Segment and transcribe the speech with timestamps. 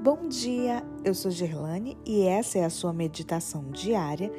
[0.00, 4.30] Bom dia, eu sou Gerlane e essa é a sua meditação diária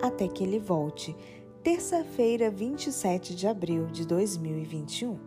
[0.00, 1.14] até que ele volte.
[1.62, 5.18] Terça-feira, 27 de abril de 2021.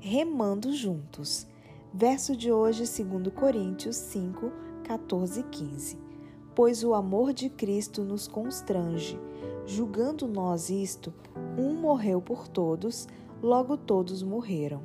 [0.00, 1.46] Remando juntos.
[1.94, 4.50] Verso de hoje, 2 Coríntios 5,
[4.82, 5.98] 14 e 15.
[6.52, 9.16] Pois o amor de Cristo nos constrange,
[9.64, 11.14] julgando nós isto,
[11.56, 13.06] um morreu por todos,
[13.40, 14.82] logo todos morreram.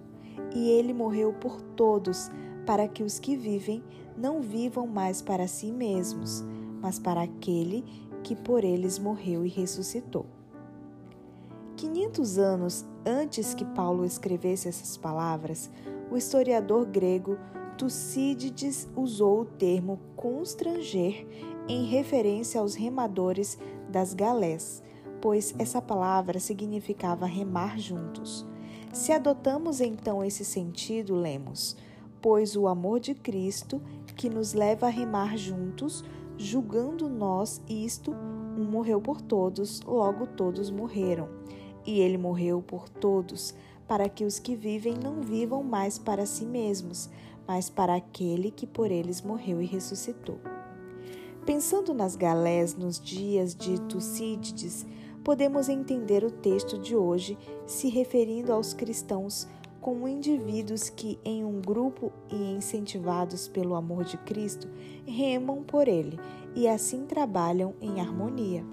[0.53, 2.29] E ele morreu por todos,
[2.67, 3.81] para que os que vivem
[4.17, 6.43] não vivam mais para si mesmos,
[6.81, 7.83] mas para aquele
[8.23, 10.25] que por eles morreu e ressuscitou.
[11.75, 15.69] 500 anos antes que Paulo escrevesse essas palavras,
[16.09, 17.37] o historiador grego
[17.77, 21.27] Tucídides usou o termo constranger
[21.67, 24.81] em referência aos remadores das galés,
[25.21, 28.45] pois essa palavra significava remar juntos.
[28.91, 31.77] Se adotamos então esse sentido, lemos:
[32.19, 33.79] Pois o amor de Cristo
[34.17, 36.03] que nos leva a remar juntos,
[36.37, 41.29] julgando nós isto, um morreu por todos, logo todos morreram.
[41.85, 43.53] E ele morreu por todos,
[43.87, 47.09] para que os que vivem não vivam mais para si mesmos,
[47.47, 50.39] mas para aquele que por eles morreu e ressuscitou.
[51.45, 54.85] Pensando nas galés nos dias de Tucídides,
[55.23, 59.47] podemos entender o texto de hoje se referindo aos cristãos
[59.87, 64.67] como indivíduos que, em um grupo e incentivados pelo amor de Cristo,
[65.05, 66.19] remam por ele
[66.53, 68.65] e assim trabalham em harmonia.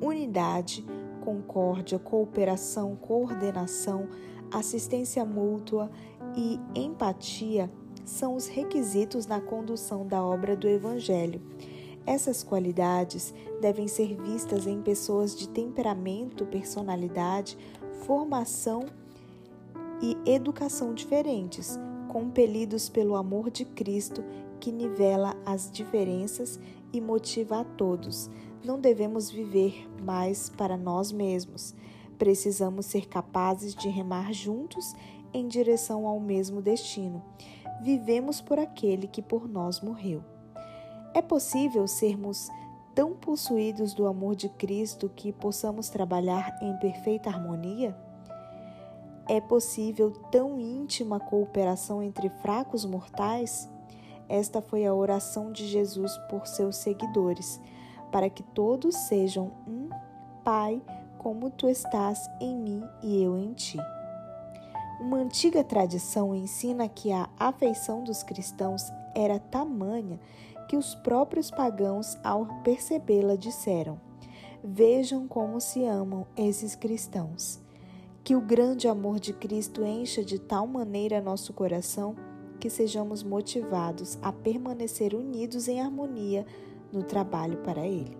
[0.00, 0.86] Unidade,
[1.24, 4.06] concórdia, cooperação, coordenação,
[4.52, 5.90] assistência mútua
[6.36, 7.68] e empatia
[8.04, 11.42] são os requisitos na condução da obra do Evangelho.
[12.06, 17.58] Essas qualidades devem ser vistas em pessoas de temperamento, personalidade,
[18.06, 18.84] formação
[20.00, 24.24] e educação diferentes, compelidos pelo amor de Cristo
[24.58, 26.60] que nivela as diferenças
[26.92, 28.30] e motiva a todos.
[28.64, 31.74] Não devemos viver mais para nós mesmos.
[32.18, 34.94] Precisamos ser capazes de remar juntos
[35.32, 37.22] em direção ao mesmo destino.
[37.82, 40.22] Vivemos por aquele que por nós morreu.
[41.14, 42.50] É possível sermos
[42.94, 47.96] tão possuídos do amor de Cristo que possamos trabalhar em perfeita harmonia?
[49.30, 53.70] É possível tão íntima cooperação entre fracos mortais?
[54.28, 57.60] Esta foi a oração de Jesus por seus seguidores,
[58.10, 59.88] para que todos sejam um
[60.42, 60.82] Pai,
[61.16, 63.78] como tu estás em mim e eu em ti.
[65.00, 70.18] Uma antiga tradição ensina que a afeição dos cristãos era tamanha
[70.68, 74.00] que os próprios pagãos, ao percebê-la, disseram:
[74.64, 77.60] Vejam como se amam esses cristãos.
[78.30, 82.14] Que o grande amor de Cristo encha de tal maneira nosso coração
[82.60, 86.46] que sejamos motivados a permanecer unidos em harmonia
[86.92, 88.16] no trabalho para Ele.